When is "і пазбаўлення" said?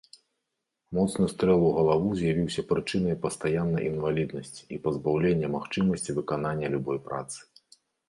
4.77-5.55